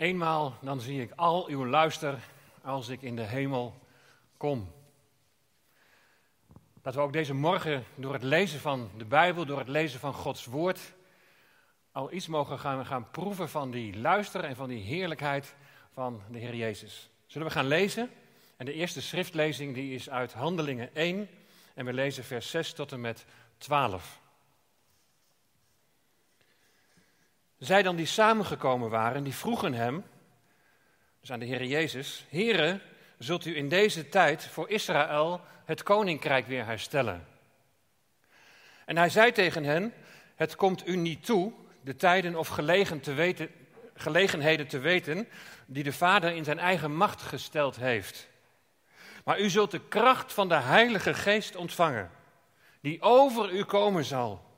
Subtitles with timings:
[0.00, 2.18] Eenmaal dan zie ik al uw luister
[2.62, 3.78] als ik in de hemel
[4.36, 4.72] kom.
[6.82, 10.12] Dat we ook deze morgen door het lezen van de Bijbel, door het lezen van
[10.12, 10.94] Gods Woord,
[11.92, 15.54] al iets mogen gaan, gaan proeven van die luister en van die heerlijkheid
[15.92, 17.10] van de Heer Jezus.
[17.26, 18.10] Zullen we gaan lezen?
[18.56, 21.28] En de eerste schriftlezing die is uit Handelingen 1
[21.74, 23.24] en we lezen vers 6 tot en met
[23.58, 24.20] 12.
[27.60, 30.04] Zij dan die samengekomen waren, die vroegen hem,
[31.20, 32.80] dus aan de Heer Jezus, Heere,
[33.18, 37.26] zult u in deze tijd voor Israël het koninkrijk weer herstellen?
[38.84, 39.92] En hij zei tegen hen,
[40.34, 43.50] het komt u niet toe de tijden of gelegen te weten,
[43.94, 45.28] gelegenheden te weten
[45.66, 48.28] die de Vader in zijn eigen macht gesteld heeft.
[49.24, 52.10] Maar u zult de kracht van de Heilige Geest ontvangen,
[52.80, 54.49] die over u komen zal.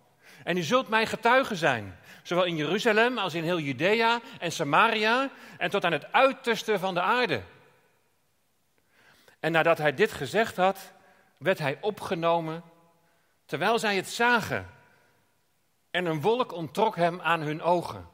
[0.44, 5.30] En u zult mijn getuige zijn, zowel in Jeruzalem als in heel Judea en Samaria
[5.58, 7.42] en tot aan het uiterste van de aarde.
[9.40, 10.92] En nadat hij dit gezegd had,
[11.38, 12.62] werd hij opgenomen
[13.44, 14.70] terwijl zij het zagen.
[15.90, 18.08] En een wolk onttrok hem aan hun ogen.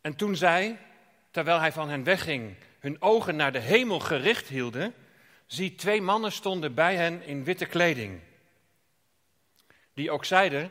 [0.00, 0.78] En toen zij,
[1.30, 4.94] terwijl hij van hen wegging, hun ogen naar de hemel gericht hielden,
[5.46, 8.20] zie twee mannen stonden bij hen in witte kleding.
[9.94, 10.70] Die ook zeiden,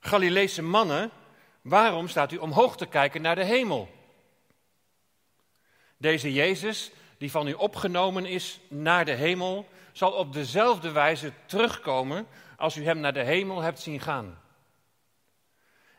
[0.00, 1.10] Galileese mannen,
[1.62, 3.90] waarom staat u omhoog te kijken naar de hemel?
[5.96, 12.26] Deze Jezus, die van u opgenomen is naar de hemel, zal op dezelfde wijze terugkomen
[12.56, 14.38] als u hem naar de hemel hebt zien gaan.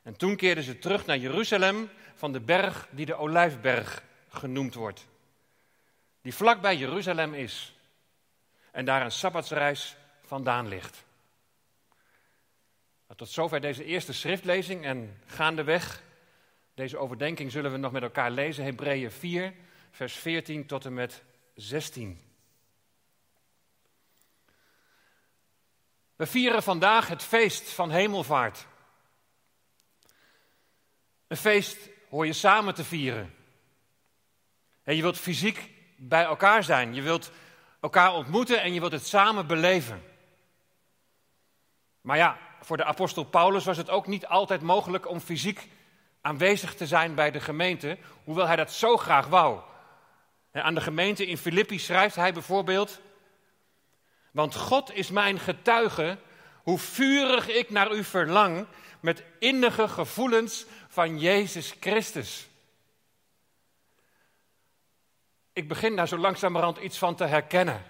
[0.03, 5.07] En toen keerden ze terug naar Jeruzalem van de berg die de Olijfberg genoemd wordt.
[6.21, 7.73] Die vlak bij Jeruzalem is
[8.71, 11.03] en daar een sabbatsreis vandaan ligt.
[13.11, 16.01] Nou, tot zover deze eerste schriftlezing en gaandeweg
[16.73, 18.63] deze overdenking zullen we nog met elkaar lezen.
[18.63, 19.53] Hebreeën 4,
[19.91, 21.23] vers 14 tot en met
[21.55, 22.21] 16.
[26.15, 28.67] We vieren vandaag het feest van hemelvaart.
[31.27, 33.33] Een feest hoor je samen te vieren.
[34.83, 36.93] En je wilt fysiek bij elkaar zijn.
[36.93, 37.31] Je wilt
[37.79, 40.03] elkaar ontmoeten en je wilt het samen beleven.
[42.01, 45.67] Maar ja, voor de apostel Paulus was het ook niet altijd mogelijk om fysiek
[46.21, 49.59] aanwezig te zijn bij de gemeente, hoewel hij dat zo graag wou.
[50.51, 52.99] Aan de gemeente in Filippi schrijft hij bijvoorbeeld:
[54.31, 56.17] Want God is mijn getuige
[56.63, 58.67] hoe vurig ik naar u verlang
[58.99, 62.49] met innige gevoelens van Jezus Christus.
[65.53, 67.85] Ik begin daar zo langzamerhand iets van te herkennen.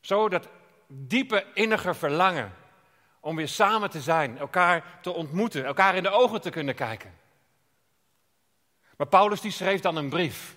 [0.00, 0.48] Zo dat
[0.86, 2.52] diepe innige verlangen
[3.28, 7.14] om weer samen te zijn, elkaar te ontmoeten, elkaar in de ogen te kunnen kijken.
[8.96, 10.56] Maar Paulus die schreef dan een brief.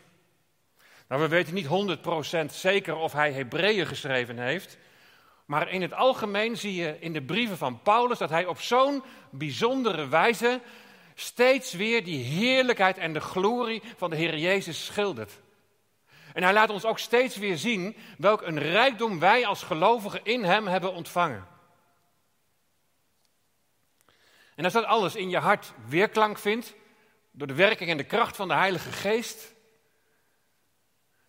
[1.08, 1.98] Nou, we weten niet
[2.46, 4.78] 100% zeker of hij Hebreeën geschreven heeft.
[5.46, 9.04] Maar in het algemeen zie je in de brieven van Paulus dat hij op zo'n
[9.30, 10.62] bijzondere wijze
[11.16, 15.40] steeds weer die heerlijkheid en de glorie van de Heer Jezus schildert.
[16.34, 20.44] En hij laat ons ook steeds weer zien welk een rijkdom wij als gelovigen in
[20.44, 21.51] Hem hebben ontvangen.
[24.62, 26.74] En als dat alles in je hart weerklank vindt,
[27.32, 29.54] door de werking en de kracht van de Heilige Geest,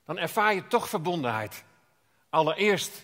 [0.05, 1.65] dan ervaar je toch verbondenheid.
[2.31, 3.03] Allereerst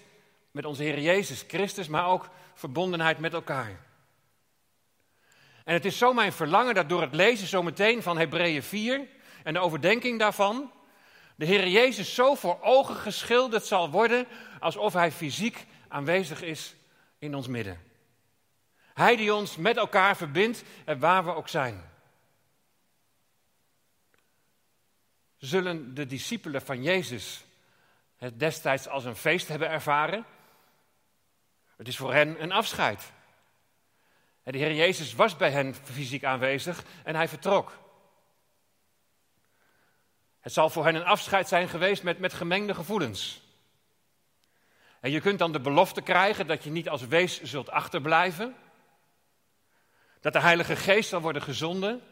[0.50, 3.80] met onze Heer Jezus Christus, maar ook verbondenheid met elkaar.
[5.64, 9.06] En het is zo mijn verlangen dat door het lezen zometeen van Hebreeën 4
[9.42, 10.72] en de overdenking daarvan,
[11.36, 14.26] de Heer Jezus zo voor ogen geschilderd zal worden
[14.60, 16.74] alsof Hij fysiek aanwezig is
[17.18, 17.87] in ons midden.
[18.98, 21.90] Hij die ons met elkaar verbindt en waar we ook zijn.
[25.36, 27.44] Zullen de discipelen van Jezus
[28.16, 30.24] het destijds als een feest hebben ervaren?
[31.76, 33.12] Het is voor hen een afscheid.
[34.42, 37.78] De Heer Jezus was bij hen fysiek aanwezig en hij vertrok.
[40.40, 43.42] Het zal voor hen een afscheid zijn geweest met, met gemengde gevoelens.
[45.00, 48.56] En je kunt dan de belofte krijgen dat je niet als wees zult achterblijven.
[50.20, 52.02] Dat de Heilige Geest zal worden gezonden.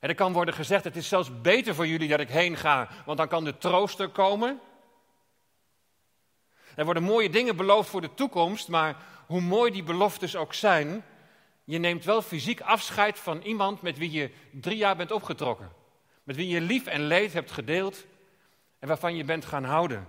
[0.00, 2.88] En er kan worden gezegd: Het is zelfs beter voor jullie dat ik heen ga,
[3.04, 4.60] want dan kan de trooster komen.
[6.74, 8.96] Er worden mooie dingen beloofd voor de toekomst, maar
[9.26, 11.04] hoe mooi die beloftes ook zijn,
[11.64, 15.72] je neemt wel fysiek afscheid van iemand met wie je drie jaar bent opgetrokken.
[16.22, 18.06] Met wie je lief en leed hebt gedeeld
[18.78, 20.08] en waarvan je bent gaan houden.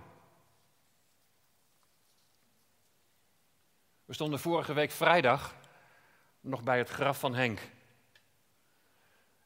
[4.04, 5.54] We stonden vorige week vrijdag
[6.48, 7.60] nog bij het graf van Henk.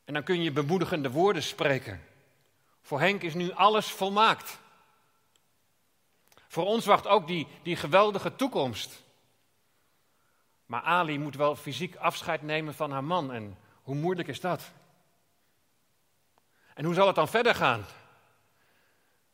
[0.04, 2.04] En dan kun je bemoedigende woorden spreken.
[2.82, 4.58] Voor Henk is nu alles volmaakt.
[6.48, 9.02] Voor ons wacht ook die, die geweldige toekomst.
[10.66, 13.32] Maar Ali moet wel fysiek afscheid nemen van haar man.
[13.32, 14.70] En hoe moeilijk is dat?
[16.74, 17.84] En hoe zal het dan verder gaan?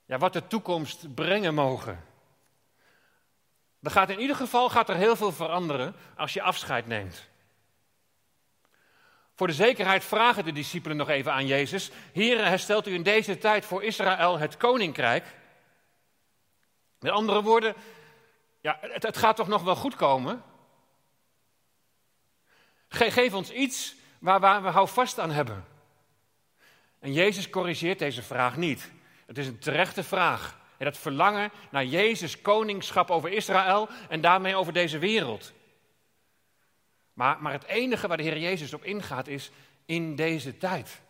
[0.04, 2.04] Ja, wat de toekomst brengen mogen.
[3.82, 7.28] Er gaat in ieder geval gaat er heel veel veranderen als je afscheid neemt.
[9.38, 13.38] Voor de zekerheid vragen de discipelen nog even aan Jezus: Heer, herstelt u in deze
[13.38, 15.24] tijd voor Israël het koninkrijk?
[16.98, 17.74] Met andere woorden,
[18.60, 20.42] ja, het, het gaat toch nog wel goed komen?
[22.88, 25.64] geef ons iets waar, waar we houvast aan hebben.
[26.98, 28.90] En Jezus corrigeert deze vraag niet.
[29.26, 30.58] Het is een terechte vraag.
[30.76, 35.52] En dat verlangen naar Jezus' koningschap over Israël en daarmee over deze wereld.
[37.18, 39.50] Maar, maar het enige waar de Heer Jezus op ingaat is
[39.84, 41.00] in deze tijd.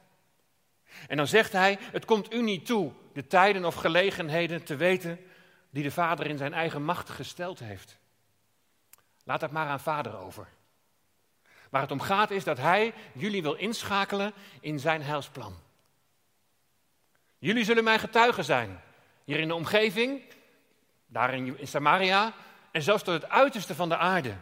[1.08, 5.18] En dan zegt hij: Het komt u niet toe de tijden of gelegenheden te weten
[5.70, 7.98] die de Vader in zijn eigen macht gesteld heeft.
[9.24, 10.48] Laat dat maar aan Vader over.
[11.70, 15.56] Waar het om gaat is dat Hij jullie wil inschakelen in zijn heilsplan.
[17.38, 18.80] Jullie zullen mijn getuigen zijn.
[19.24, 20.22] Hier in de omgeving,
[21.06, 22.32] daar in Samaria
[22.70, 24.34] en zelfs tot het uiterste van de aarde.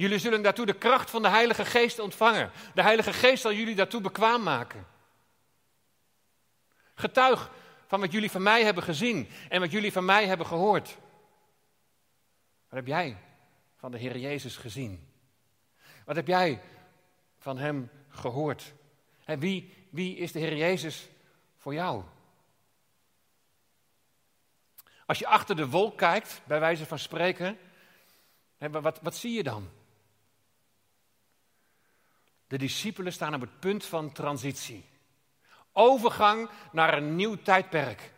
[0.00, 2.50] Jullie zullen daartoe de kracht van de Heilige Geest ontvangen.
[2.74, 4.86] De Heilige Geest zal jullie daartoe bekwaam maken.
[6.94, 7.50] Getuig
[7.86, 10.88] van wat jullie van mij hebben gezien en wat jullie van mij hebben gehoord.
[12.68, 13.16] Wat heb jij
[13.76, 15.08] van de Heer Jezus gezien?
[16.04, 16.62] Wat heb jij
[17.38, 18.72] van Hem gehoord?
[19.24, 21.08] En wie, wie is de Heer Jezus
[21.56, 22.04] voor jou?
[25.06, 27.58] Als je achter de wolk kijkt, bij wijze van spreken,
[28.58, 29.78] wat, wat zie je dan?
[32.50, 34.84] De discipelen staan op het punt van transitie.
[35.72, 38.12] Overgang naar een nieuw tijdperk.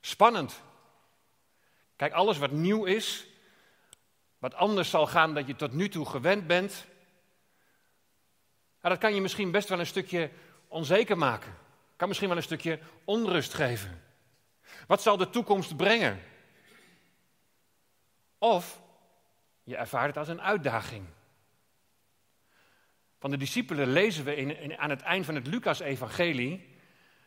[0.00, 0.62] Spannend.
[1.96, 3.26] Kijk, alles wat nieuw is,
[4.38, 6.86] wat anders zal gaan dan je tot nu toe gewend bent,
[8.80, 10.30] dat kan je misschien best wel een stukje
[10.68, 11.54] onzeker maken.
[11.96, 14.02] Kan misschien wel een stukje onrust geven.
[14.86, 16.22] Wat zal de toekomst brengen?
[18.38, 18.80] Of
[19.62, 21.06] je ervaart het als een uitdaging.
[23.22, 26.68] Van de discipelen lezen we in, aan het eind van het Lucas-evangelie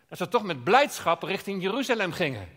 [0.08, 2.50] dat ze toch met blijdschap richting Jeruzalem gingen.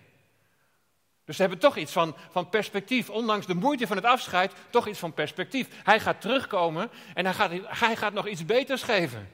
[1.24, 4.86] Dus ze hebben toch iets van, van perspectief, ondanks de moeite van het afscheid, toch
[4.86, 5.68] iets van perspectief.
[5.84, 9.30] Hij gaat terugkomen en hij gaat, hij gaat nog iets beters geven.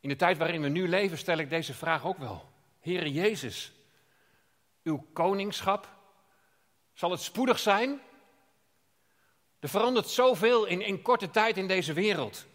[0.00, 2.48] In de tijd waarin we nu leven stel ik deze vraag ook wel.
[2.80, 3.72] Heere Jezus,
[4.82, 5.88] uw koningschap,
[6.92, 8.00] zal het spoedig zijn?
[9.60, 12.46] Er verandert zoveel in, in korte tijd in deze wereld.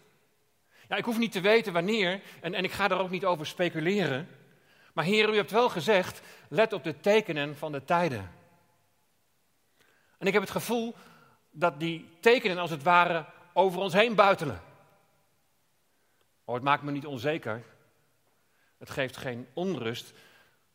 [0.88, 3.46] Ja, ik hoef niet te weten wanneer en, en ik ga er ook niet over
[3.46, 4.28] speculeren.
[4.92, 8.30] Maar Heer, u hebt wel gezegd, let op de tekenen van de tijden.
[10.18, 10.94] En ik heb het gevoel
[11.50, 14.62] dat die tekenen als het ware over ons heen buitelen.
[16.44, 17.62] Oh, het maakt me niet onzeker.
[18.78, 20.12] Het geeft geen onrust.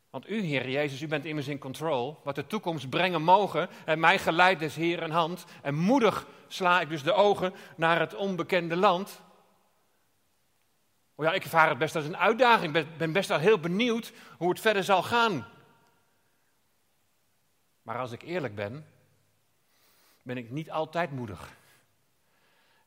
[0.09, 2.19] Want u, Heer Jezus, u bent immers in control.
[2.23, 3.69] Wat de toekomst brengen mogen.
[3.85, 5.45] En mij geleidt dus Heer een hand.
[5.61, 9.21] En moedig sla ik dus de ogen naar het onbekende land.
[11.15, 12.75] Oh ja, ik ervaar het best als een uitdaging.
[12.75, 15.47] Ik ben best wel heel benieuwd hoe het verder zal gaan.
[17.81, 18.85] Maar als ik eerlijk ben,
[20.21, 21.57] ben ik niet altijd moedig.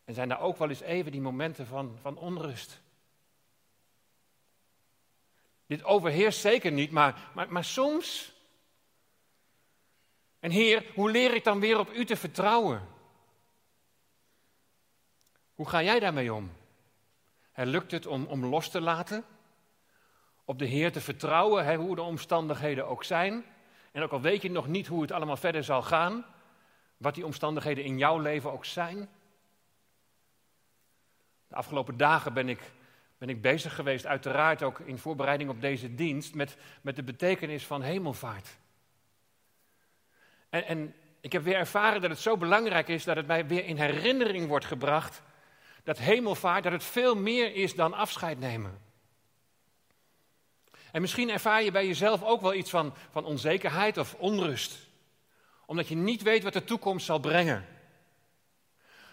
[0.05, 2.81] En zijn er ook wel eens even die momenten van, van onrust.
[5.73, 8.33] Dit overheerst zeker niet, maar, maar, maar soms.
[10.41, 12.89] En Heer, hoe leer ik dan weer op U te vertrouwen?
[15.55, 16.53] Hoe ga jij daarmee om?
[17.55, 19.25] Lukt het om, om los te laten,
[20.45, 23.45] op de Heer te vertrouwen, hoe de omstandigheden ook zijn.
[23.93, 26.25] En ook al weet je nog niet hoe het allemaal verder zal gaan,
[26.97, 29.09] wat die omstandigheden in jouw leven ook zijn.
[31.49, 32.73] De afgelopen dagen ben ik,
[33.23, 37.67] ben ik bezig geweest, uiteraard ook in voorbereiding op deze dienst, met, met de betekenis
[37.67, 38.49] van hemelvaart.
[40.49, 43.65] En, en ik heb weer ervaren dat het zo belangrijk is dat het mij weer
[43.65, 45.23] in herinnering wordt gebracht
[45.85, 48.81] dat hemelvaart, dat het veel meer is dan afscheid nemen.
[50.93, 54.89] En misschien ervaar je bij jezelf ook wel iets van, van onzekerheid of onrust,
[55.67, 57.67] omdat je niet weet wat de toekomst zal brengen.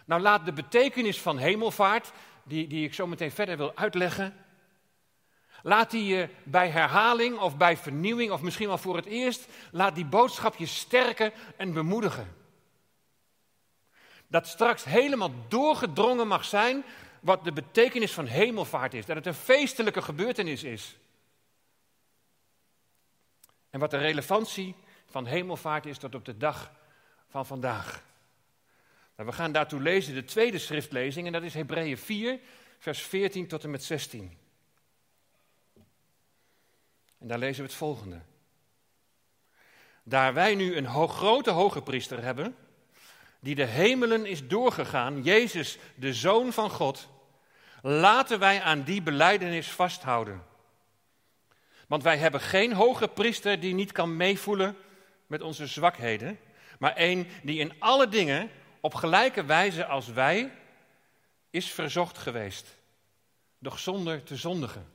[0.05, 2.11] Nou, laat de betekenis van hemelvaart,
[2.43, 4.35] die, die ik zo meteen verder wil uitleggen,
[5.63, 9.95] laat die je bij herhaling of bij vernieuwing, of misschien wel voor het eerst, laat
[9.95, 12.35] die boodschap je sterken en bemoedigen.
[14.27, 16.83] Dat straks helemaal doorgedrongen mag zijn
[17.19, 19.05] wat de betekenis van hemelvaart is.
[19.05, 20.97] Dat het een feestelijke gebeurtenis is.
[23.69, 26.71] En wat de relevantie van hemelvaart is tot op de dag
[27.27, 28.03] van vandaag.
[29.19, 32.39] Nou, we gaan daartoe lezen de tweede schriftlezing en dat is Hebreeën 4,
[32.77, 34.37] vers 14 tot en met 16.
[37.17, 38.21] En daar lezen we het volgende.
[40.03, 42.55] Daar wij nu een ho grote hoge priester hebben,
[43.39, 47.09] die de hemelen is doorgegaan, Jezus, de Zoon van God,
[47.81, 50.43] laten wij aan die beleidenis vasthouden.
[51.87, 54.75] Want wij hebben geen hoge priester die niet kan meevoelen
[55.27, 56.39] met onze zwakheden,
[56.77, 60.51] maar een die in alle dingen op gelijke wijze als wij
[61.49, 62.75] is verzocht geweest,
[63.59, 64.87] doch zonder te zondigen.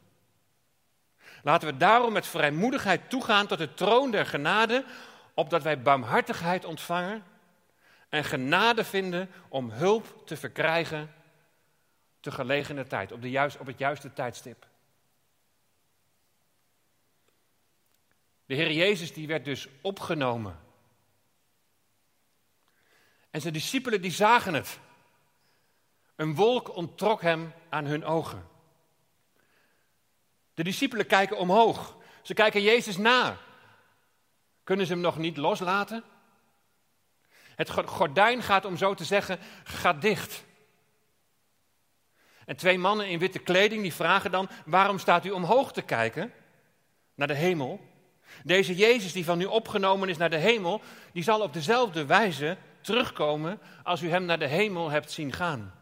[1.43, 4.85] Laten we daarom met vrijmoedigheid toegaan tot de troon der genade,
[5.35, 7.25] opdat wij barmhartigheid ontvangen
[8.09, 11.15] en genade vinden om hulp te verkrijgen
[12.21, 14.67] te gelegene tijd, op, de juist, op het juiste tijdstip.
[18.47, 20.64] De Heer Jezus die werd dus opgenomen.
[23.35, 24.79] En zijn discipelen die zagen het.
[26.17, 28.49] Een wolk onttrok hem aan hun ogen.
[30.55, 31.97] De discipelen kijken omhoog.
[32.23, 33.37] Ze kijken Jezus na.
[34.65, 36.05] Kunnen ze hem nog niet loslaten?
[37.55, 40.45] Het gordijn gaat, om zo te zeggen, gaat dicht.
[42.45, 46.33] En twee mannen in witte kleding die vragen dan: waarom staat u omhoog te kijken
[47.15, 47.81] naar de hemel?
[48.43, 52.57] Deze Jezus die van u opgenomen is naar de hemel, die zal op dezelfde wijze
[52.85, 55.75] terugkomen als u hem naar de hemel hebt zien gaan.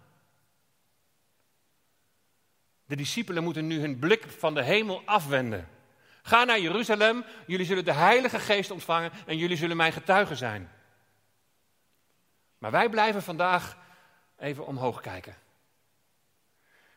[2.86, 5.68] De discipelen moeten nu hun blik van de hemel afwenden.
[6.22, 10.70] Ga naar Jeruzalem, jullie zullen de Heilige Geest ontvangen en jullie zullen mijn getuigen zijn.
[12.58, 13.78] Maar wij blijven vandaag
[14.38, 15.36] even omhoog kijken.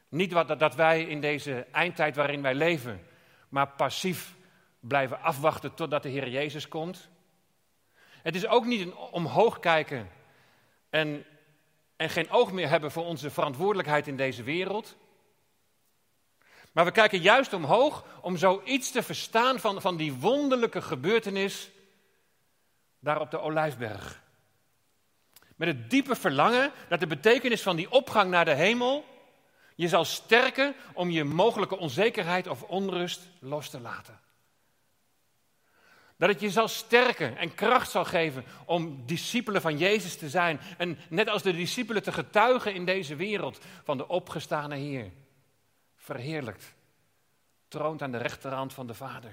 [0.09, 3.07] Niet dat wij in deze eindtijd waarin wij leven,
[3.49, 4.35] maar passief
[4.79, 7.09] blijven afwachten totdat de Heer Jezus komt.
[8.25, 10.11] Het is ook niet omhoog kijken
[10.89, 11.25] en,
[11.95, 14.95] en geen oog meer hebben voor onze verantwoordelijkheid in deze wereld.
[16.71, 21.69] Maar we kijken juist omhoog om zoiets te verstaan van, van die wonderlijke gebeurtenis
[22.99, 24.21] daar op de Olijfberg.
[25.55, 29.05] Met het diepe verlangen dat de betekenis van die opgang naar de hemel
[29.75, 34.19] je zal sterken om je mogelijke onzekerheid of onrust los te laten.
[36.17, 40.59] Dat het je zal sterken en kracht zal geven om discipelen van Jezus te zijn.
[40.77, 45.11] En net als de discipelen te getuigen in deze wereld van de opgestane Heer.
[45.95, 46.73] Verheerlijkt.
[47.67, 49.31] Troont aan de rechterhand van de Vader.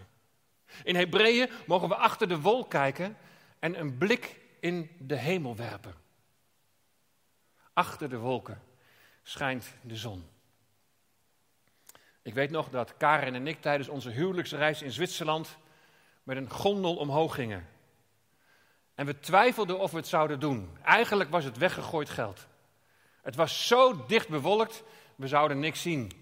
[0.84, 3.16] In Hebreeën mogen we achter de wol kijken
[3.58, 5.94] en een blik in de hemel werpen.
[7.72, 8.62] Achter de wolken
[9.22, 10.24] schijnt de zon.
[12.22, 15.56] Ik weet nog dat Karen en ik tijdens onze huwelijksreis in Zwitserland
[16.22, 17.68] met een gondel omhoog gingen.
[18.94, 20.76] En we twijfelden of we het zouden doen.
[20.82, 22.46] Eigenlijk was het weggegooid geld.
[23.22, 24.82] Het was zo dicht bewolkt,
[25.16, 26.12] we zouden niks zien.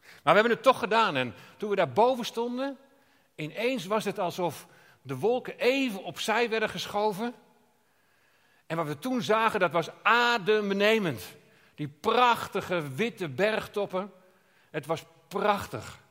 [0.00, 1.16] Maar we hebben het toch gedaan.
[1.16, 2.78] En toen we daar boven stonden,
[3.34, 4.66] ineens was het alsof
[5.02, 7.34] de wolken even opzij werden geschoven.
[8.66, 11.36] En wat we toen zagen, dat was adembenemend.
[11.74, 14.12] Die prachtige witte bergtoppen.
[14.70, 16.04] Het was prachtig.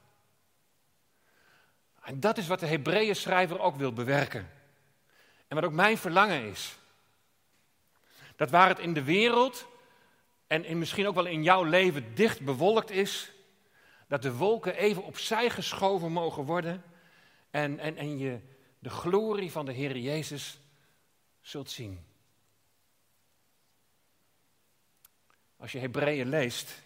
[2.05, 4.49] En dat is wat de Hebreeën schrijver ook wil bewerken.
[5.47, 6.77] En wat ook mijn verlangen is.
[8.35, 9.67] Dat waar het in de wereld
[10.47, 13.31] en in misschien ook wel in jouw leven dicht bewolkt is,
[14.07, 16.83] dat de wolken even opzij geschoven mogen worden
[17.49, 18.39] en, en, en je
[18.79, 20.59] de glorie van de Heer Jezus
[21.41, 22.05] zult zien.
[25.57, 26.81] Als je Hebreeën leest,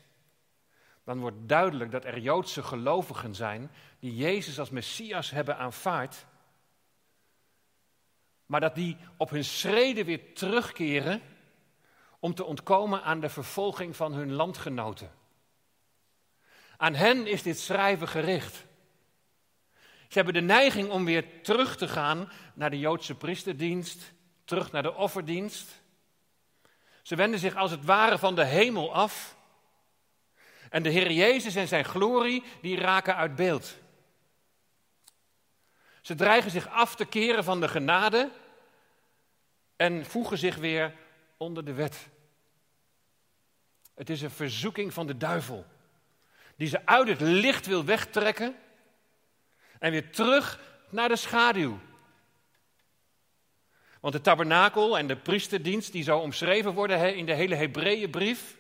[1.09, 6.25] dan wordt duidelijk dat er Joodse gelovigen zijn die Jezus als Messias hebben aanvaard,
[8.45, 11.21] maar dat die op hun schreden weer terugkeren
[12.19, 15.11] om te ontkomen aan de vervolging van hun landgenoten.
[16.77, 18.65] Aan hen is dit schrijven gericht.
[20.07, 24.13] Ze hebben de neiging om weer terug te gaan naar de Joodse priesterdienst,
[24.45, 25.81] terug naar de offerdienst.
[27.01, 29.37] Ze wenden zich als het ware van de hemel af
[30.69, 33.77] en de Heer Jezus en zijn glorie, die raken uit beeld.
[36.01, 38.31] Ze dreigen zich af te keren van de genade
[39.75, 40.95] en voegen zich weer
[41.37, 42.07] onder de wet.
[43.95, 45.65] Het is een verzoeking van de duivel,
[46.55, 48.55] die ze uit het licht wil wegtrekken
[49.79, 50.59] en weer terug
[50.89, 51.79] naar de schaduw.
[53.99, 58.57] Want de tabernakel en de priesterdienst die zo omschreven worden in de hele Hebreeënbrief,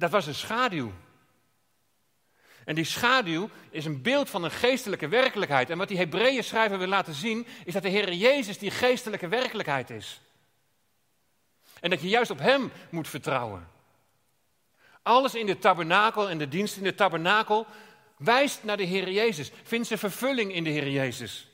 [0.00, 0.92] dat was een schaduw.
[2.64, 5.70] En die schaduw is een beeld van een geestelijke werkelijkheid.
[5.70, 9.28] En wat die Hebreeën schrijver wil laten zien, is dat de Heer Jezus die geestelijke
[9.28, 10.20] werkelijkheid is.
[11.80, 13.68] En dat je juist op Hem moet vertrouwen.
[15.02, 17.66] Alles in de tabernakel en de dienst in de tabernakel
[18.16, 21.48] wijst naar de Heer Jezus, vindt zijn vervulling in de Heer Jezus.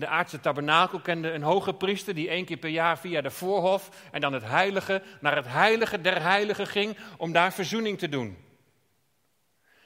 [0.00, 4.08] De aardse tabernakel kende een hoge priester die één keer per jaar via de voorhof
[4.10, 8.36] en dan het heilige naar het heilige der heiligen ging om daar verzoening te doen.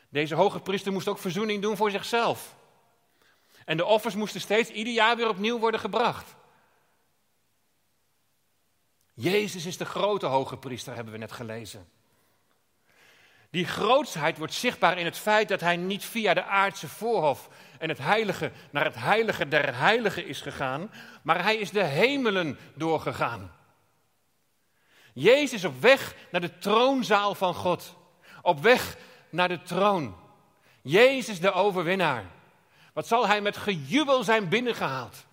[0.09, 2.57] Deze hoge priester moest ook verzoening doen voor zichzelf.
[3.65, 6.35] En de offers moesten steeds ieder jaar weer opnieuw worden gebracht.
[9.15, 11.89] Jezus is de grote hoge priester, hebben we net gelezen.
[13.51, 17.89] Die grootsheid wordt zichtbaar in het feit dat hij niet via de aardse voorhof en
[17.89, 20.91] het heilige naar het heilige der heiligen is gegaan,
[21.23, 23.53] maar hij is de hemelen doorgegaan.
[25.13, 27.97] Jezus op weg naar de troonzaal van God,
[28.43, 28.97] op weg
[29.31, 30.17] naar de troon.
[30.83, 32.25] Jezus de overwinnaar.
[32.93, 35.27] Wat zal hij met gejubel zijn binnengehaald?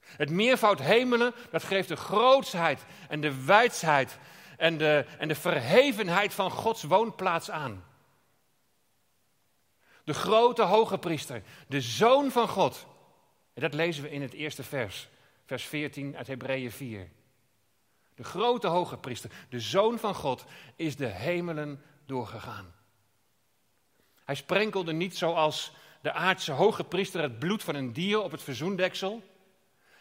[0.00, 4.18] Het meervoud hemelen, dat geeft de grootsheid en de wijsheid
[4.56, 7.84] en de, en de verhevenheid van Gods woonplaats aan.
[10.04, 12.86] De grote hoge priester, de zoon van God.
[13.54, 15.08] En dat lezen we in het eerste vers,
[15.44, 17.08] vers 14 uit Hebreeën 4.
[18.14, 20.44] De grote hoge priester, de zoon van God,
[20.76, 22.74] is de hemelen doorgegaan.
[24.24, 28.42] Hij sprenkelde niet zoals de aardse hoge priester het bloed van een dier op het
[28.42, 29.22] verzoendeksel.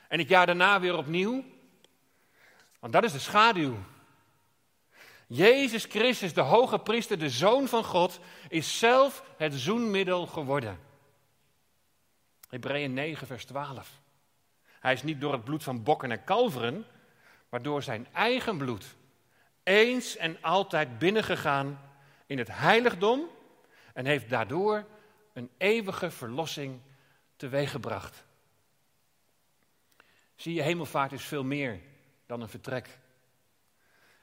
[0.08, 1.44] En het jaar daarna weer opnieuw.
[2.80, 3.78] Want dat is de schaduw
[5.36, 10.80] Jezus Christus, de hoge priester, de zoon van God, is zelf het zoenmiddel geworden.
[12.50, 14.02] Hebreeën 9, vers 12.
[14.80, 16.86] Hij is niet door het bloed van bokken en kalveren,
[17.50, 18.96] maar door zijn eigen bloed
[19.64, 21.82] eens en altijd binnengegaan
[22.26, 23.28] in het heiligdom
[23.94, 24.86] en heeft daardoor
[25.34, 26.82] een eeuwige verlossing
[27.36, 28.24] teweeggebracht.
[30.36, 31.80] Zie je, hemelvaart is veel meer
[32.26, 33.00] dan een vertrek.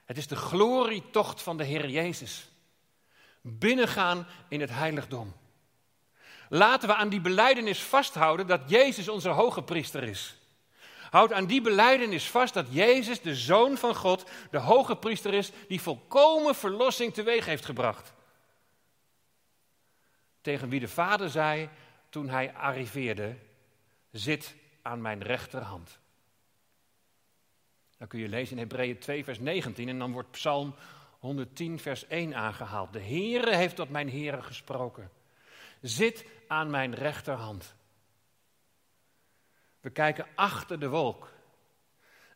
[0.05, 2.47] Het is de glorietocht van de Heer Jezus.
[3.41, 5.33] Binnengaan in het heiligdom.
[6.49, 10.35] Laten we aan die beleidenis vasthouden dat Jezus onze hoge priester is.
[11.09, 15.51] Houd aan die beleidenis vast dat Jezus, de Zoon van God, de hoge priester is
[15.67, 18.13] die volkomen verlossing teweeg heeft gebracht.
[20.41, 21.69] Tegen wie de Vader zei
[22.09, 23.35] toen hij arriveerde,
[24.11, 25.99] zit aan mijn rechterhand.
[28.03, 30.75] Dan kun je lezen in Hebreeën 2, vers 19 en dan wordt Psalm
[31.19, 32.93] 110, vers 1 aangehaald.
[32.93, 35.11] De Heere heeft tot mijn Heere gesproken.
[35.81, 37.75] Zit aan mijn rechterhand.
[39.79, 41.31] We kijken achter de wolk.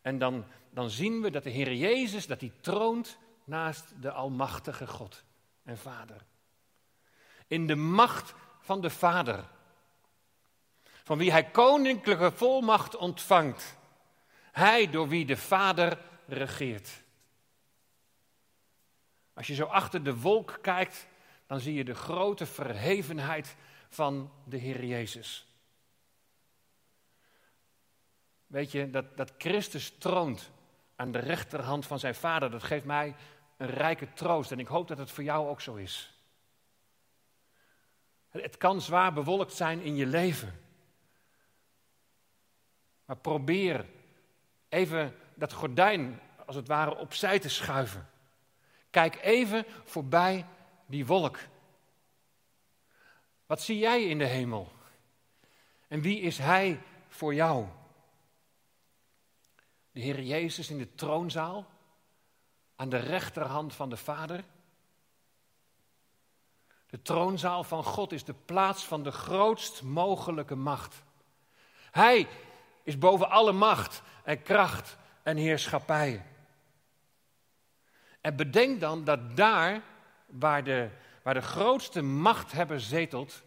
[0.02, 4.88] En dan, dan zien we dat de Heer Jezus, dat hij troont naast de Almachtige
[4.88, 5.24] God
[5.64, 6.22] en Vader.
[7.48, 9.44] In de macht van de Vader.
[11.04, 13.77] Van wie hij koninklijke volmacht ontvangt.
[14.58, 17.04] Hij door wie de Vader regeert.
[19.34, 21.08] Als je zo achter de wolk kijkt,
[21.46, 23.56] dan zie je de grote verhevenheid
[23.90, 25.48] van de Heer Jezus.
[28.48, 30.52] Weet je, dat, dat Christus troont
[30.96, 33.16] aan de rechterhand van zijn Vader, dat geeft mij
[33.58, 34.52] een rijke troost.
[34.52, 36.14] En ik hoop dat het voor jou ook zo is.
[38.30, 40.60] Het kan zwaar bewolkt zijn in je leven.
[43.06, 43.86] Maar probeer
[44.70, 48.10] even dat gordijn als het ware opzij te schuiven.
[48.90, 50.46] Kijk even voorbij
[50.86, 51.40] die wolk.
[53.46, 54.72] Wat zie jij in de hemel?
[55.88, 57.66] En wie is Hij voor jou?
[59.92, 61.66] De Heer Jezus in de troonzaal,
[62.76, 64.44] aan de rechterhand van de Vader.
[66.90, 71.04] De troonzaal van God is de plaats van de grootst mogelijke macht.
[71.92, 72.28] Hij
[72.84, 76.26] is boven alle macht en kracht en heerschappij.
[78.22, 79.82] En bedenk dan dat daar,
[80.26, 80.90] waar de,
[81.24, 83.44] waar de grootste machthebber zetelt,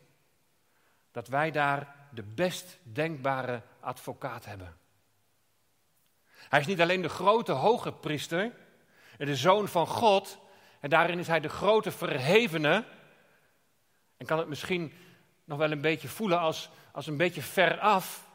[1.11, 4.77] dat wij daar de best denkbare advocaat hebben.
[6.49, 8.53] Hij is niet alleen de grote hoge priester
[9.19, 10.39] en de zoon van God,
[10.81, 12.85] en daarin is hij de grote verhevene.
[14.17, 14.93] En kan het misschien
[15.45, 18.29] nog wel een beetje voelen als, als een beetje ver af.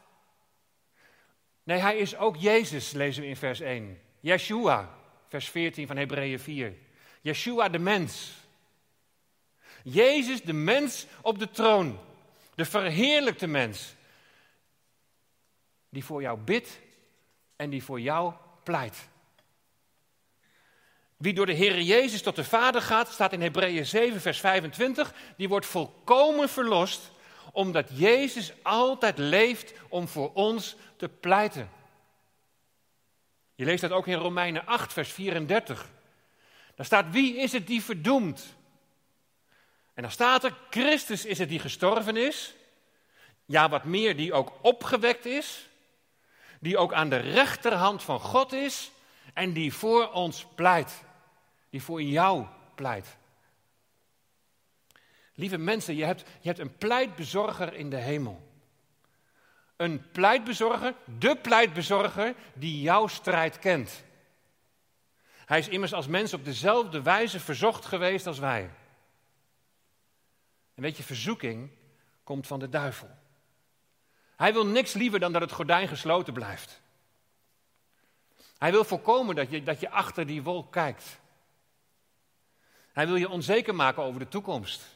[1.66, 4.00] Nee, hij is ook Jezus, lezen we in vers 1.
[4.20, 4.98] Yeshua,
[5.28, 6.74] vers 14 van Hebreeën 4.
[7.20, 8.32] Yeshua de mens.
[9.82, 11.98] Jezus de mens op de troon.
[12.54, 13.94] De verheerlijkte mens.
[15.88, 16.80] die voor jou bidt
[17.56, 19.08] en die voor jou pleit.
[21.16, 25.14] Wie door de Heer Jezus tot de Vader gaat, staat in Hebreeën 7, vers 25,
[25.36, 27.10] die wordt volkomen verlost,
[27.56, 31.70] omdat Jezus altijd leeft om voor ons te pleiten.
[33.54, 35.88] Je leest dat ook in Romeinen 8, vers 34.
[36.74, 38.54] Daar staat, wie is het die verdoemt?
[39.94, 42.54] En dan staat er, Christus is het die gestorven is.
[43.44, 45.68] Ja, wat meer, die ook opgewekt is.
[46.60, 48.90] Die ook aan de rechterhand van God is.
[49.34, 51.04] En die voor ons pleit.
[51.70, 53.16] Die voor jou pleit.
[55.36, 58.48] Lieve mensen, je hebt, je hebt een pleitbezorger in de hemel.
[59.76, 64.04] Een pleitbezorger, de pleitbezorger die jouw strijd kent.
[65.44, 68.70] Hij is immers als mens op dezelfde wijze verzocht geweest als wij.
[70.74, 71.70] En weet je, verzoeking
[72.24, 73.10] komt van de duivel.
[74.36, 76.80] Hij wil niks liever dan dat het gordijn gesloten blijft.
[78.58, 81.20] Hij wil voorkomen dat je, dat je achter die wolk kijkt.
[82.92, 84.95] Hij wil je onzeker maken over de toekomst.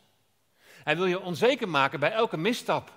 [0.85, 2.93] Hij wil je onzeker maken bij elke misstap.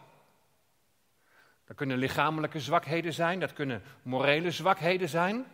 [1.65, 5.45] Dat kunnen lichamelijke zwakheden zijn, dat kunnen morele zwakheden zijn.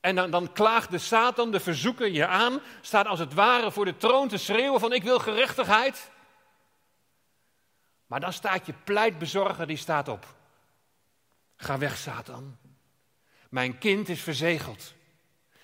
[0.00, 3.84] En dan, dan klaagt de Satan, de verzoeker, je aan, staat als het ware voor
[3.84, 6.10] de troon te schreeuwen van ik wil gerechtigheid.
[8.06, 10.34] Maar dan staat je pleitbezorger, die staat op.
[11.56, 12.56] Ga weg, Satan.
[13.50, 14.94] Mijn kind is verzegeld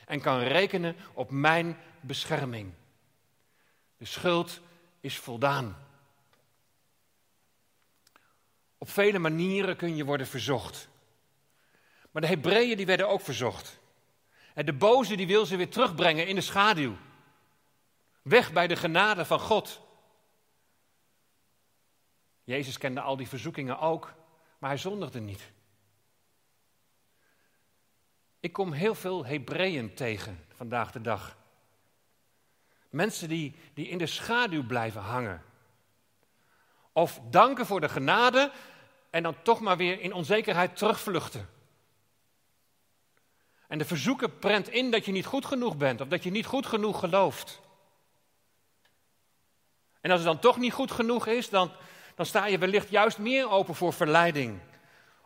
[0.06, 2.72] en kan rekenen op mijn bescherming.
[3.96, 4.60] De schuld
[5.02, 5.76] is voldaan.
[8.78, 10.88] Op vele manieren kun je worden verzocht.
[12.10, 13.80] Maar de Hebreeën die werden ook verzocht.
[14.54, 16.96] En de boze die wil ze weer terugbrengen in de schaduw.
[18.22, 19.80] Weg bij de genade van God.
[22.44, 24.14] Jezus kende al die verzoekingen ook,
[24.58, 25.52] maar hij zondigde niet.
[28.40, 31.36] Ik kom heel veel Hebreeën tegen vandaag de dag.
[32.92, 35.42] Mensen die, die in de schaduw blijven hangen.
[36.92, 38.52] Of danken voor de genade
[39.10, 41.48] en dan toch maar weer in onzekerheid terugvluchten.
[43.68, 46.46] En de verzoeker prent in dat je niet goed genoeg bent of dat je niet
[46.46, 47.60] goed genoeg gelooft.
[50.00, 51.70] En als het dan toch niet goed genoeg is, dan,
[52.14, 54.58] dan sta je wellicht juist meer open voor verleiding.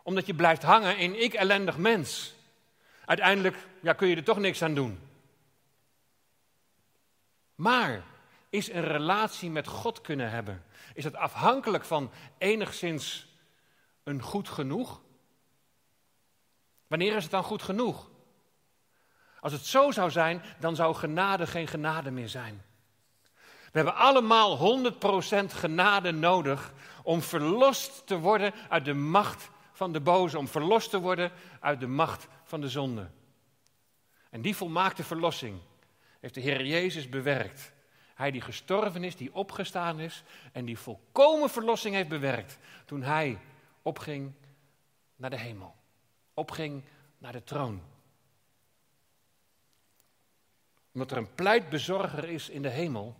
[0.03, 2.33] Omdat je blijft hangen in ik ellendig mens.
[3.05, 5.06] Uiteindelijk ja, kun je er toch niks aan doen.
[7.57, 8.03] Maar
[8.49, 13.27] is een relatie met God kunnen hebben, is dat afhankelijk van enigszins
[14.03, 15.01] een goed genoeg?
[16.87, 18.09] Wanneer is het dan goed genoeg?
[19.39, 22.63] Als het zo zou zijn, dan zou genade geen genade meer zijn.
[23.71, 24.93] We hebben allemaal 100%
[25.47, 30.99] genade nodig om verlost te worden uit de macht van de boze, om verlost te
[30.99, 33.09] worden uit de macht van de zonde.
[34.29, 35.59] En die volmaakte verlossing
[36.19, 37.73] heeft de Heer Jezus bewerkt.
[38.15, 43.39] Hij die gestorven is, die opgestaan is en die volkomen verlossing heeft bewerkt toen hij
[43.81, 44.33] opging
[45.15, 45.75] naar de hemel,
[46.33, 46.83] opging
[47.17, 47.81] naar de troon
[50.97, 53.15] omdat er een pleitbezorger is in de hemel,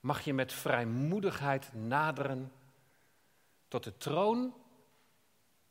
[0.00, 2.52] mag je met vrijmoedigheid naderen
[3.68, 4.54] tot de troon.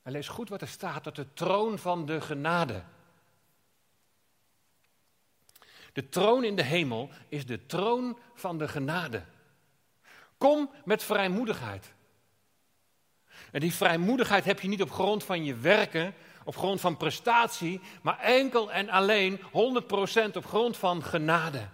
[0.02, 2.84] En lees goed wat er staat, tot de troon van de genade.
[5.94, 9.24] De troon in de hemel is de troon van de genade.
[10.38, 11.94] Kom met vrijmoedigheid.
[13.52, 17.82] En die vrijmoedigheid heb je niet op grond van je werken, op grond van prestatie,
[18.02, 19.42] maar enkel en alleen 100%
[20.34, 21.68] op grond van genade.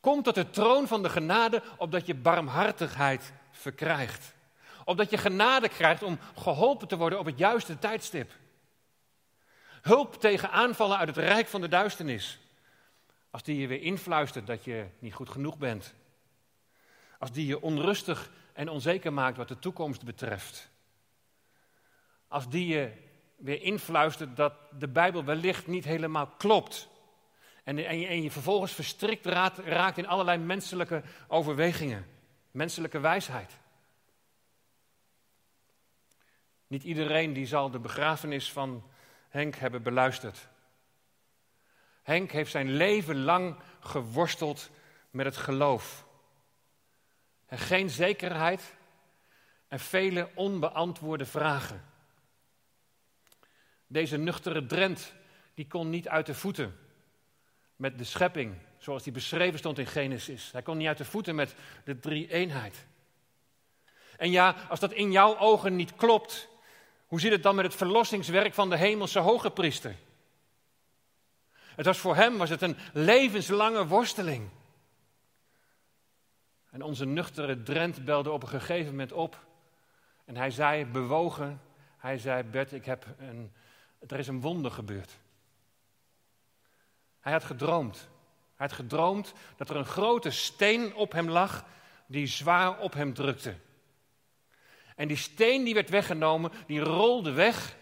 [0.00, 4.34] Kom tot de troon van de genade opdat je barmhartigheid verkrijgt.
[4.84, 8.32] Opdat je genade krijgt om geholpen te worden op het juiste tijdstip.
[9.82, 12.38] Hulp tegen aanvallen uit het rijk van de duisternis.
[13.30, 15.94] Als die je weer influistert dat je niet goed genoeg bent.
[17.18, 20.70] Als die je onrustig en onzeker maakt wat de toekomst betreft
[22.32, 22.92] als die je
[23.36, 26.88] weer influistert dat de Bijbel wellicht niet helemaal klopt.
[27.64, 29.26] En, je, en je, vervolgens verstrikt
[29.64, 32.06] raakt in allerlei menselijke overwegingen,
[32.50, 33.58] menselijke wijsheid.
[36.66, 38.82] Niet iedereen die zal de begrafenis van
[39.32, 40.48] Henk hebben beluisterd.
[42.02, 44.70] Henk heeft zijn leven lang geworsteld
[45.10, 46.06] met het geloof.
[47.46, 48.74] En geen zekerheid
[49.68, 51.84] en vele onbeantwoorde vragen.
[53.86, 55.12] Deze nuchtere Drent,
[55.54, 56.78] die kon niet uit de voeten
[57.76, 60.52] met de schepping, zoals die beschreven stond in Genesis.
[60.52, 62.86] Hij kon niet uit de voeten met de drie eenheid.
[64.16, 66.50] En ja, als dat in jouw ogen niet klopt,
[67.12, 69.96] hoe zit het dan met het verlossingswerk van de hemelse hoge priester?
[71.52, 74.48] Het was voor hem was het een levenslange worsteling.
[76.70, 79.46] En onze nuchtere Drent belde op een gegeven moment op.
[80.24, 81.60] En hij zei, bewogen,
[81.98, 83.52] hij zei, Bert, ik heb een,
[84.06, 85.18] er is een wonder gebeurd.
[87.20, 87.96] Hij had gedroomd.
[88.54, 91.64] Hij had gedroomd dat er een grote steen op hem lag
[92.06, 93.56] die zwaar op hem drukte.
[95.02, 97.76] En die steen die werd weggenomen, die rolde weg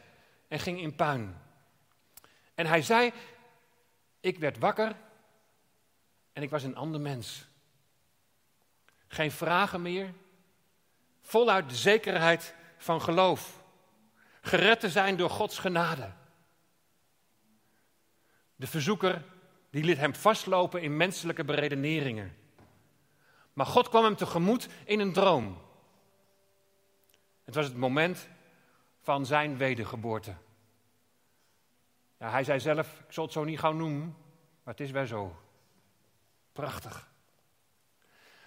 [0.48, 1.36] en ging in puin.
[2.54, 3.12] En hij zei,
[4.20, 4.96] ik werd wakker
[6.32, 7.46] en ik was een ander mens.
[9.08, 10.12] Geen vragen meer,
[11.22, 13.62] voluit de zekerheid van geloof.
[14.40, 16.12] Gered te zijn door Gods genade.
[18.56, 19.24] De verzoeker
[19.70, 22.36] die liet hem vastlopen in menselijke beredeneringen.
[23.52, 25.68] Maar God kwam hem tegemoet in een droom.
[27.50, 28.28] Het was het moment
[29.00, 30.34] van zijn wedergeboorte.
[32.18, 34.16] Ja, hij zei zelf, ik zal het zo niet gauw noemen,
[34.62, 35.36] maar het is wel zo.
[36.52, 37.08] Prachtig.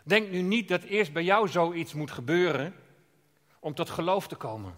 [0.04, 2.76] Denk nu niet dat eerst bij jou zoiets moet gebeuren
[3.60, 4.78] om tot geloof te komen.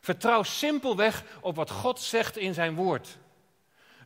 [0.00, 3.18] Vertrouw simpelweg op wat God zegt in zijn woord.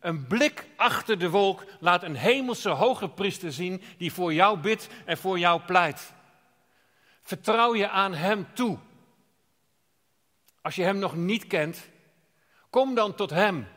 [0.00, 4.88] Een blik achter de wolk laat een hemelse hoge priester zien die voor jou bidt
[5.04, 6.14] en voor jou pleit.
[7.22, 8.78] Vertrouw je aan Hem toe.
[10.66, 11.88] Als je Hem nog niet kent,
[12.70, 13.68] kom dan tot Hem.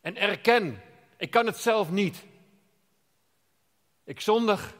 [0.00, 0.82] En erken,
[1.16, 2.24] ik kan het zelf niet.
[4.04, 4.74] Ik zondig.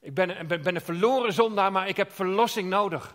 [0.00, 3.14] Ik ben, ben, een verloren zondaar, maar ik heb verlossing nodig.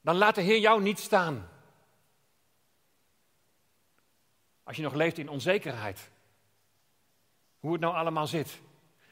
[0.00, 1.48] Dan laat de Heer jou niet staan.
[4.62, 6.10] Als je nog leeft in onzekerheid.
[7.58, 8.60] Hoe het nou allemaal zit.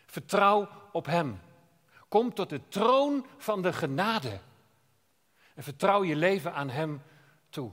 [0.06, 1.40] Vertrouw op Hem.
[2.16, 4.40] Kom tot de troon van de genade.
[5.54, 7.02] En vertrouw je leven aan Hem
[7.48, 7.72] toe.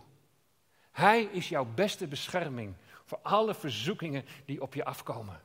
[0.91, 2.75] Hij is jouw beste bescherming
[3.05, 5.41] voor alle verzoekingen die op je afkomen.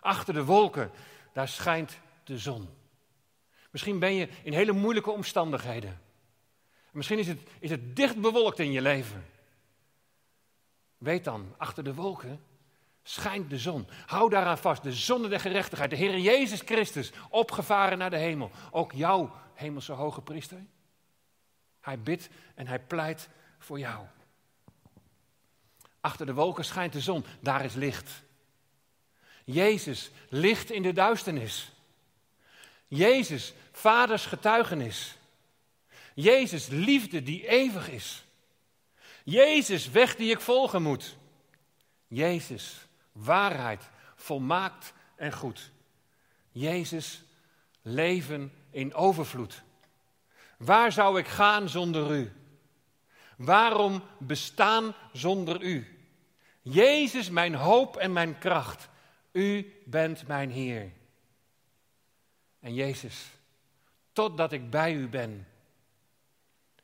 [0.00, 0.90] Achter de wolken,
[1.32, 2.68] daar schijnt de zon.
[3.70, 6.00] Misschien ben je in hele moeilijke omstandigheden.
[6.90, 9.26] Misschien is het, is het dicht bewolkt in je leven.
[10.98, 12.40] Weet dan, achter de wolken
[13.08, 13.86] schijnt de zon.
[14.06, 18.50] Hou daaraan vast, de zon der gerechtigheid, de Heer Jezus Christus, opgevaren naar de hemel.
[18.70, 20.64] Ook jouw hemelse hoge priester.
[21.80, 24.06] Hij bidt en hij pleit voor jou.
[26.00, 28.22] Achter de wolken schijnt de zon, daar is licht.
[29.44, 31.72] Jezus, licht in de duisternis.
[32.86, 35.16] Jezus, vaders getuigenis.
[36.14, 38.24] Jezus, liefde die eeuwig is.
[39.24, 41.16] Jezus, weg die ik volgen moet.
[42.08, 42.85] Jezus,
[43.16, 45.70] waarheid, volmaakt en goed.
[46.50, 47.22] Jezus,
[47.82, 49.62] leven in overvloed.
[50.56, 52.32] Waar zou ik gaan zonder u?
[53.36, 55.98] Waarom bestaan zonder u?
[56.62, 58.88] Jezus, mijn hoop en mijn kracht.
[59.32, 60.92] U bent mijn Heer.
[62.60, 63.30] En Jezus,
[64.12, 65.46] totdat ik bij u ben.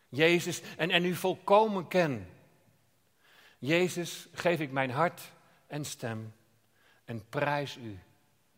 [0.08, 2.28] Jezus, en, en u volkomen ken.
[3.58, 5.20] Jezus, geef ik mijn hart
[5.72, 6.34] en stem
[7.04, 7.98] en prijs u.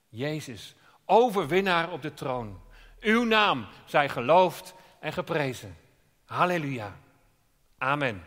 [0.08, 0.74] Jezus,
[1.04, 2.60] overwinnaar op de troon.
[3.00, 5.76] Uw naam zij geloofd en geprezen.
[6.24, 6.96] Halleluja.
[7.78, 8.24] Amen.